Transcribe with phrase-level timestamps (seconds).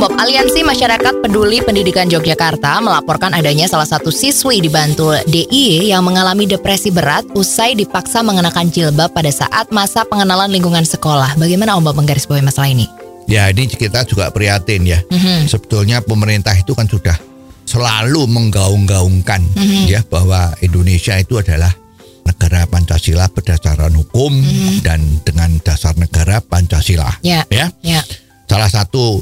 [0.00, 5.92] Om Bob, Aliansi Masyarakat Peduli Pendidikan Yogyakarta melaporkan adanya salah satu siswi di Bantul DIY
[5.92, 11.36] yang mengalami depresi berat usai dipaksa mengenakan jilbab pada saat masa pengenalan lingkungan sekolah.
[11.36, 12.88] Bagaimana Om Bob menggarisbawahi masalah ini?
[13.28, 15.04] Ya ini kita juga prihatin ya.
[15.04, 15.52] Mhm.
[15.52, 17.20] Sebetulnya pemerintah itu kan sudah
[17.68, 19.84] selalu menggaung-gaungkan Mhm.
[19.84, 21.76] ya bahwa Indonesia itu adalah
[22.24, 24.32] negara Pancasila berdasarkan hukum
[24.80, 27.20] dan dengan dasar negara Pancasila.
[27.20, 27.28] Mhm.
[27.28, 27.44] Ya.
[27.52, 27.68] Ya.
[27.84, 28.00] Ya.
[28.48, 29.20] Salah satu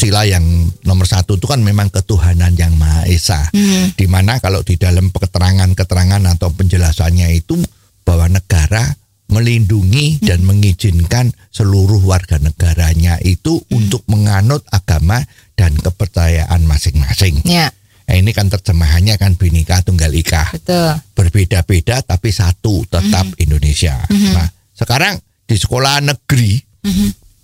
[0.00, 0.42] sila yang
[0.88, 3.52] nomor satu itu kan memang ketuhanan yang Maha Esa.
[3.52, 4.00] Mhm.
[4.00, 7.60] Di mana kalau di dalam keterangan-keterangan atau penjelasannya itu
[8.08, 8.96] bahwa negara
[9.30, 15.22] melindungi dan mengizinkan seluruh warga negaranya itu untuk menganut agama
[15.54, 17.44] dan kepercayaan masing-masing.
[17.46, 17.70] Ya.
[18.10, 20.50] Nah, ini kan terjemahannya kan Bhinneka Tunggal Ika.
[20.50, 20.98] Betul.
[21.14, 24.02] Berbeda-beda tapi satu tetap Indonesia.
[24.10, 25.14] Nah, sekarang
[25.46, 26.58] di sekolah negeri,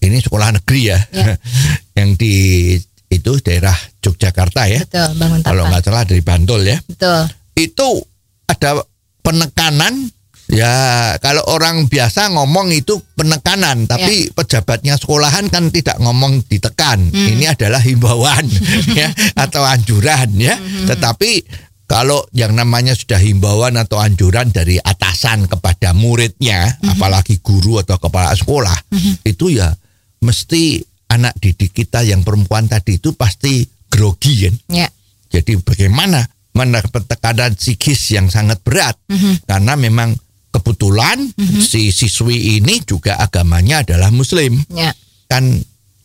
[0.03, 1.39] ini sekolah negeri ya, Ya.
[1.97, 2.77] yang di
[3.11, 4.81] itu daerah Yogyakarta ya.
[4.85, 5.11] Betul.
[5.19, 6.79] Bangun Kalau nggak salah dari Bantul ya.
[6.85, 7.27] Betul.
[7.57, 8.05] Itu
[8.47, 8.85] ada
[9.25, 10.13] penekanan
[10.47, 10.75] ya
[11.19, 17.83] kalau orang biasa ngomong itu penekanan tapi pejabatnya sekolahan kan tidak ngomong ditekan ini adalah
[17.83, 18.47] himbauan
[18.99, 20.55] ya atau anjuran ya
[20.87, 21.43] tetapi
[21.91, 28.31] kalau yang namanya sudah himbauan atau anjuran dari atasan kepada muridnya apalagi guru atau kepala
[28.39, 28.79] sekolah
[29.27, 29.75] itu ya
[30.23, 34.89] mesti anak didik kita yang perempuan tadi itu pasti grogi kan Ya.
[35.31, 38.97] jadi bagaimana mendapat tekanan psikis yang sangat berat
[39.45, 40.17] karena memang
[40.51, 41.21] kebetulan
[41.61, 44.57] si siswi ini juga agamanya adalah muslim.
[44.73, 44.97] Ya.
[45.29, 45.53] Kan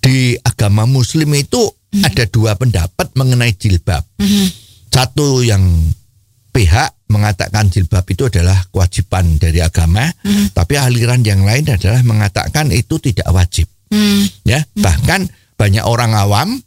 [0.03, 1.71] di agama muslim itu
[2.03, 4.03] ada dua pendapat mengenai jilbab.
[4.91, 5.63] Satu yang
[6.51, 10.11] pihak mengatakan jilbab itu adalah kewajiban dari agama,
[10.51, 13.71] tapi aliran yang lain adalah mengatakan itu tidak wajib.
[13.91, 14.23] Hmm.
[14.47, 15.27] Ya, bahkan
[15.59, 16.57] banyak orang awam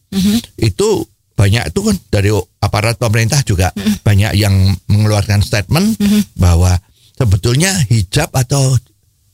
[0.55, 0.89] itu
[1.35, 2.31] banyak itu kan dari
[2.61, 4.55] aparat pemerintah juga banyak yang
[4.87, 5.99] mengeluarkan statement
[6.37, 6.79] bahwa
[7.17, 8.79] sebetulnya hijab atau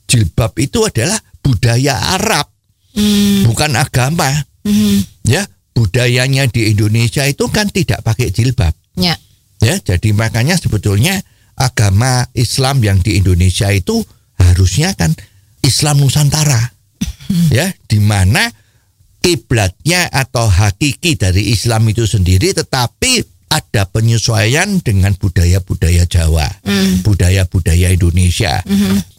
[0.07, 2.49] jilbab itu adalah budaya Arab
[2.91, 3.47] Hmm.
[3.47, 4.27] bukan agama
[4.67, 5.07] Mhm.
[5.23, 9.15] ya budayanya di Indonesia itu kan tidak pakai jilbab Ya.
[9.63, 11.23] ya jadi makanya sebetulnya
[11.55, 14.03] agama Islam yang di Indonesia itu
[14.43, 15.15] harusnya kan
[15.63, 16.73] Islam Nusantara
[17.51, 18.51] ya di mana
[19.21, 26.47] kiblatnya atau hakiki dari Islam itu sendiri tetapi ada penyesuaian dengan budaya-budaya Jawa,
[27.03, 28.63] budaya-budaya Indonesia.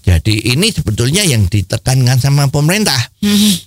[0.08, 2.98] Jadi ini sebetulnya yang ditekankan sama pemerintah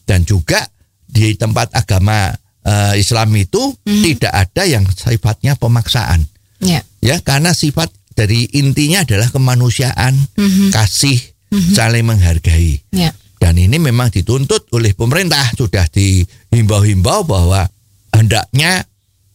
[0.09, 0.65] dan juga
[1.05, 2.33] di tempat agama
[2.65, 6.25] eh, Islam itu tidak ada yang sifatnya pemaksaan
[6.65, 6.81] Ya.
[7.05, 10.17] ya karena sifat dari intinya adalah kemanusiaan,
[10.73, 11.19] kasih,
[11.77, 12.81] saling menghargai.
[12.95, 13.13] Ya.
[13.45, 17.69] Dan ini memang dituntut oleh pemerintah sudah dihimbau-himbau bahwa
[18.17, 18.89] hendaknya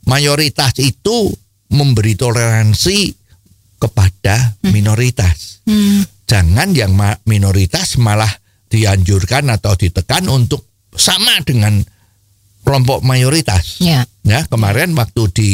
[0.10, 1.30] mayoritas itu
[1.70, 3.14] memberi toleransi
[3.78, 5.62] kepada minoritas.
[5.70, 6.02] Hmm.
[6.26, 6.98] Jangan yang
[7.30, 8.34] minoritas malah
[8.66, 11.78] dianjurkan atau ditekan untuk sama dengan
[12.66, 13.78] kelompok mayoritas.
[13.78, 14.10] Ya.
[14.26, 15.52] Ya, kemarin waktu di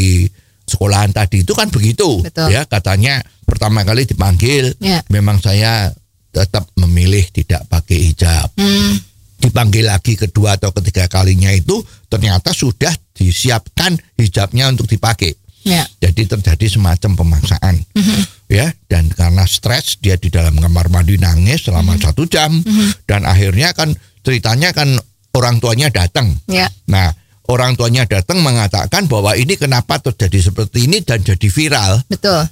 [0.64, 2.24] sekolahan tadi itu kan begitu.
[2.24, 2.56] Betul.
[2.56, 5.04] Ya, katanya pertama kali dipanggil, Ya.
[5.12, 5.92] memang saya
[6.36, 8.52] tetap memilih tidak pakai hijab.
[8.60, 9.00] Hmm.
[9.40, 11.80] Dipanggil lagi kedua atau ketiga kalinya itu
[12.12, 15.32] ternyata sudah disiapkan hijabnya untuk dipakai.
[15.66, 15.88] Ya.
[15.98, 17.82] Jadi terjadi semacam pemaksaan.
[17.98, 18.22] Mhm.
[18.46, 22.62] Ya, dan karena stres dia di dalam kamar mandi nangis selama satu jam
[23.10, 23.90] dan akhirnya kan
[24.22, 24.94] ceritanya kan
[25.34, 26.38] orang tuanya datang.
[26.46, 26.70] Ya.
[26.86, 27.10] Nah,
[27.50, 32.06] orang tuanya datang mengatakan bahwa ini kenapa terjadi seperti ini dan jadi viral.
[32.06, 32.46] Betul.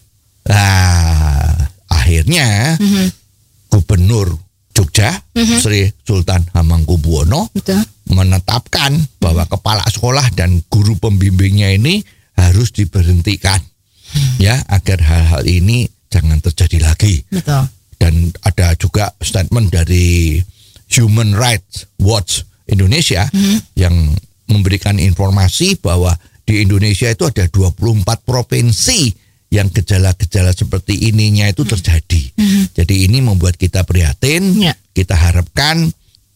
[0.49, 1.53] Nah,
[1.93, 3.22] akhirnya Mhm.
[3.73, 4.37] Gubernur
[4.77, 7.49] Jogja Sri Sultan Hamengkubuwono
[8.13, 12.05] menetapkan bahwa kepala sekolah dan guru pembimbingnya ini
[12.37, 13.57] harus diberhentikan.
[14.37, 17.25] Ya agar hal-hal ini jangan terjadi lagi.
[17.33, 17.65] Betul.
[18.03, 20.35] dan ada juga statement dari
[20.91, 23.31] Human Rights Watch Indonesia
[23.79, 24.11] yang
[24.51, 26.11] memberikan informasi bahwa
[26.43, 29.15] di Indonesia itu ada 24 provinsi
[29.53, 32.33] yang gejala-gejala seperti ininya itu terjadi.
[32.73, 34.57] Jadi ini membuat kita prihatin.
[34.57, 34.73] Ya.
[34.73, 35.93] Kita harapkan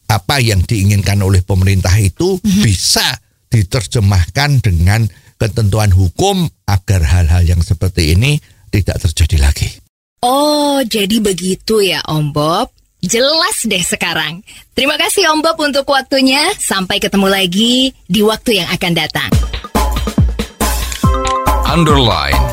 [0.07, 3.17] apa yang diinginkan oleh pemerintah itu bisa
[3.49, 5.09] diterjemahkan dengan
[5.41, 8.37] ketentuan hukum agar hal-hal yang seperti ini
[8.69, 9.69] tidak terjadi lagi.
[10.21, 12.69] Oh, jadi begitu ya Om Bob.
[12.97, 14.41] Jelas deh sekarang.
[14.73, 16.41] Terima kasih Om Bob untuk waktunya.
[16.57, 19.29] Sampai ketemu lagi di waktu yang akan datang.
[21.69, 22.46] Underline.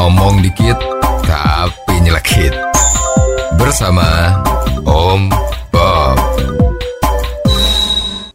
[0.00, 0.80] Omong dikit
[1.28, 2.56] tapi nyelekit.
[3.60, 4.32] Bersama
[4.88, 5.28] Om
[5.68, 6.19] Bob.